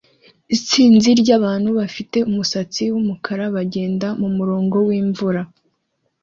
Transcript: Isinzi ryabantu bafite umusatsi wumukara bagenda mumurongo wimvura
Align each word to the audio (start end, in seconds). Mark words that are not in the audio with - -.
Isinzi 0.55 1.09
ryabantu 1.21 1.69
bafite 1.79 2.17
umusatsi 2.29 2.83
wumukara 2.93 3.43
bagenda 3.55 4.07
mumurongo 4.21 4.77
wimvura 4.87 5.41